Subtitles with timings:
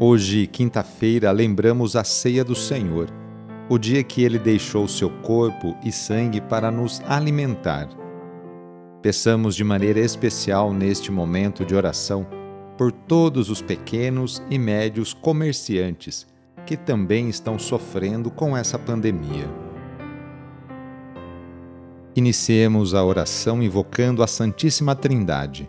[0.00, 3.10] Hoje, quinta-feira, lembramos a ceia do Senhor,
[3.68, 7.88] o dia que ele deixou seu corpo e sangue para nos alimentar.
[9.02, 12.24] Peçamos de maneira especial neste momento de oração
[12.76, 16.28] por todos os pequenos e médios comerciantes
[16.64, 19.50] que também estão sofrendo com essa pandemia.
[22.14, 25.68] Iniciemos a oração invocando a Santíssima Trindade.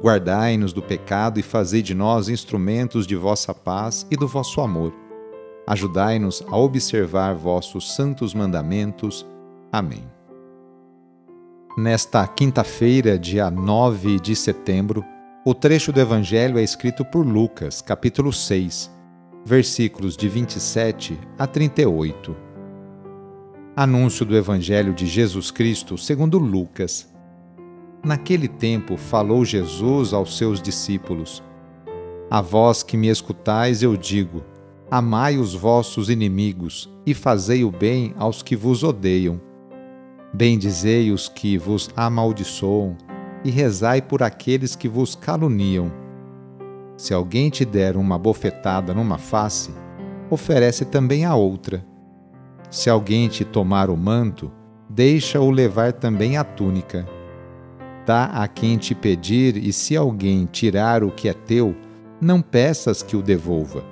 [0.00, 4.94] Guardai-nos do pecado e fazei de nós instrumentos de vossa paz e do vosso amor.
[5.66, 9.26] Ajudai-nos a observar vossos santos mandamentos.
[9.72, 10.04] Amém.
[11.76, 15.04] Nesta quinta-feira, dia 9 de setembro,
[15.44, 18.90] o trecho do Evangelho é escrito por Lucas, capítulo 6,
[19.44, 22.36] versículos de 27 a 38.
[23.76, 27.08] Anúncio do Evangelho de Jesus Cristo segundo Lucas
[28.04, 31.42] Naquele tempo falou Jesus aos seus discípulos:
[32.30, 34.44] A vós que me escutais, eu digo:
[34.90, 39.40] Amai os vossos inimigos e fazei o bem aos que vos odeiam.
[40.32, 42.96] Bendizei os que vos amaldiçoam
[43.44, 45.90] e rezai por aqueles que vos caluniam.
[46.96, 49.70] Se alguém te der uma bofetada numa face,
[50.30, 51.84] oferece também a outra.
[52.70, 54.52] Se alguém te tomar o manto,
[54.88, 57.17] deixa-o levar também a túnica
[58.08, 61.76] dá a quem te pedir, e se alguém tirar o que é teu,
[62.18, 63.84] não peças que o devolva.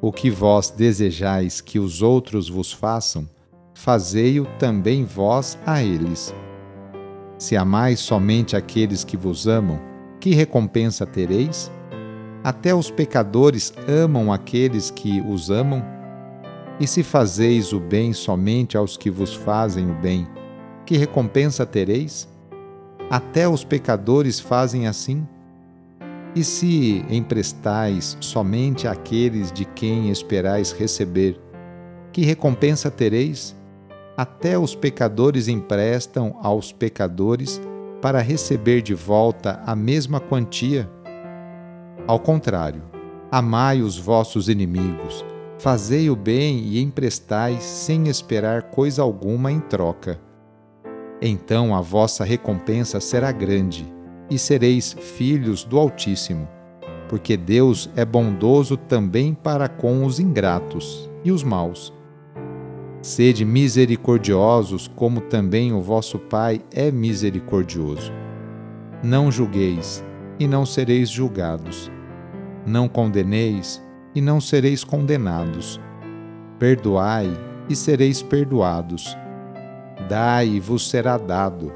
[0.00, 3.28] O que vós desejais que os outros vos façam,
[3.74, 6.32] fazei-o também vós a eles.
[7.36, 9.80] Se amais somente aqueles que vos amam,
[10.20, 11.72] que recompensa tereis?
[12.44, 15.84] Até os pecadores amam aqueles que os amam?
[16.78, 20.24] E se fazeis o bem somente aos que vos fazem o bem,
[20.86, 22.32] que recompensa tereis?
[23.10, 25.26] Até os pecadores fazem assim?
[26.34, 31.38] E se emprestais somente àqueles de quem esperais receber,
[32.12, 33.54] que recompensa tereis?
[34.16, 37.60] Até os pecadores emprestam aos pecadores
[38.00, 40.90] para receber de volta a mesma quantia.
[42.06, 42.82] Ao contrário,
[43.30, 45.24] amai os vossos inimigos,
[45.58, 50.23] fazei o bem e emprestai sem esperar coisa alguma em troca
[51.20, 53.92] então a vossa recompensa será grande,
[54.30, 56.48] e sereis filhos do Altíssimo,
[57.08, 61.92] porque Deus é bondoso também para com os ingratos e os maus.
[63.02, 68.10] Sede misericordiosos, como também o vosso Pai é misericordioso.
[69.02, 70.02] Não julgueis,
[70.38, 71.90] e não sereis julgados.
[72.66, 73.82] Não condeneis,
[74.14, 75.78] e não sereis condenados.
[76.58, 77.30] Perdoai,
[77.68, 79.14] e sereis perdoados
[80.08, 81.72] Dai e vos será dado,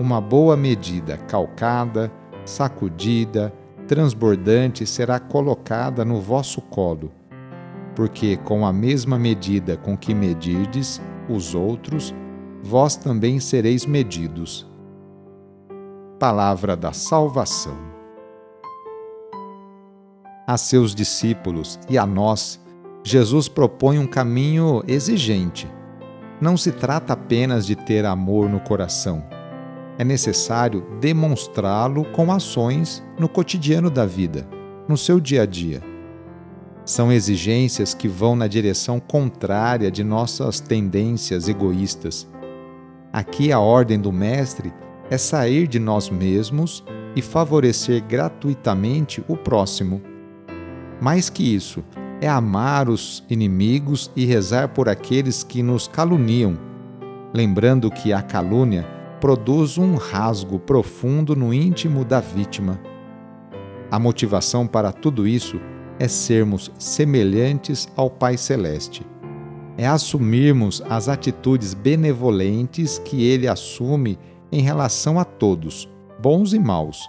[0.00, 2.10] uma boa medida, calcada,
[2.44, 3.52] sacudida,
[3.86, 7.12] transbordante será colocada no vosso colo,
[7.94, 12.14] porque com a mesma medida com que medirdes os outros,
[12.62, 14.66] vós também sereis medidos.
[16.18, 17.76] Palavra da Salvação.
[20.46, 22.58] A seus discípulos e a nós,
[23.04, 25.68] Jesus propõe um caminho exigente
[26.40, 29.24] não se trata apenas de ter amor no coração.
[29.98, 34.46] É necessário demonstrá-lo com ações no cotidiano da vida,
[34.86, 35.82] no seu dia a dia.
[36.84, 42.26] São exigências que vão na direção contrária de nossas tendências egoístas.
[43.12, 44.72] Aqui a ordem do Mestre
[45.10, 46.84] é sair de nós mesmos
[47.16, 50.00] e favorecer gratuitamente o próximo.
[51.00, 51.84] Mais que isso,
[52.20, 56.58] é amar os inimigos e rezar por aqueles que nos caluniam,
[57.32, 58.86] lembrando que a calúnia
[59.20, 62.80] produz um rasgo profundo no íntimo da vítima.
[63.90, 65.60] A motivação para tudo isso
[65.98, 69.04] é sermos semelhantes ao Pai Celeste.
[69.76, 74.18] É assumirmos as atitudes benevolentes que ele assume
[74.50, 75.88] em relação a todos,
[76.20, 77.08] bons e maus.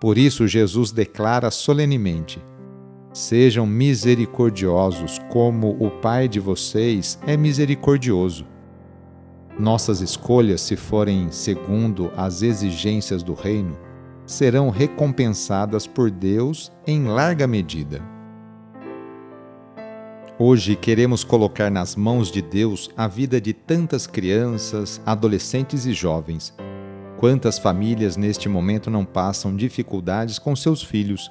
[0.00, 2.42] Por isso, Jesus declara solenemente:
[3.14, 8.44] Sejam misericordiosos, como o Pai de vocês é misericordioso.
[9.56, 13.78] Nossas escolhas, se forem segundo as exigências do Reino,
[14.26, 18.02] serão recompensadas por Deus em larga medida.
[20.36, 26.52] Hoje queremos colocar nas mãos de Deus a vida de tantas crianças, adolescentes e jovens.
[27.16, 31.30] Quantas famílias neste momento não passam dificuldades com seus filhos?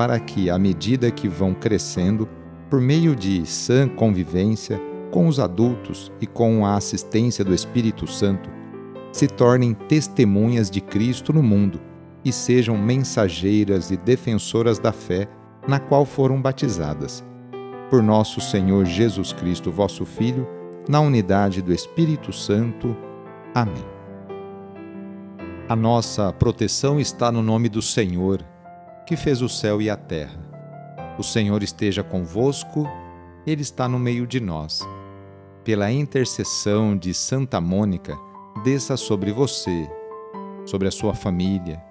[0.00, 2.26] para que, à medida que vão crescendo,
[2.70, 4.80] por meio de sã convivência
[5.10, 8.48] com os adultos e com a assistência do Espírito Santo,
[9.12, 11.78] se tornem testemunhas de Cristo no mundo
[12.24, 15.28] e sejam mensageiras e defensoras da fé
[15.68, 17.22] na qual foram batizadas.
[17.90, 20.48] Por nosso Senhor Jesus Cristo, vosso Filho,
[20.88, 22.96] na unidade do Espírito Santo.
[23.54, 23.84] Amém.
[25.68, 28.42] A nossa proteção está no nome do Senhor,
[29.06, 30.38] que fez o céu e a terra.
[31.18, 32.86] O Senhor esteja convosco,
[33.46, 34.80] Ele está no meio de nós.
[35.64, 38.16] Pela intercessão de Santa Mônica,
[38.64, 39.90] desça sobre você,
[40.64, 41.82] sobre a sua família,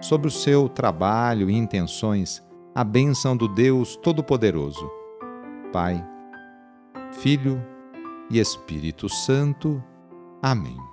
[0.00, 2.42] sobre o seu trabalho e intenções,
[2.74, 4.90] a bênção do Deus Todo-Poderoso.
[5.72, 6.04] Pai,
[7.12, 7.64] Filho
[8.30, 9.82] e Espírito Santo.
[10.42, 10.91] Amém.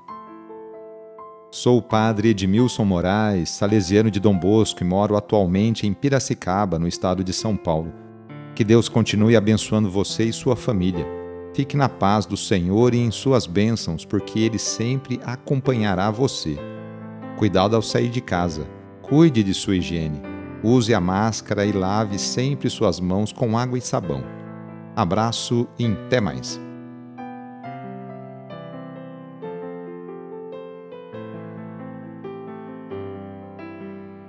[1.51, 6.87] Sou o padre Edmilson Moraes, salesiano de Dom Bosco e moro atualmente em Piracicaba, no
[6.87, 7.91] estado de São Paulo.
[8.53, 11.07] Que Deus continue abençoando você e sua família.
[11.55, 16.55] Fique na paz do Senhor e em suas bênçãos, porque Ele sempre acompanhará você.
[17.35, 18.67] Cuidado ao sair de casa.
[19.01, 20.21] Cuide de sua higiene.
[20.63, 24.23] Use a máscara e lave sempre suas mãos com água e sabão.
[24.95, 26.68] Abraço e até mais.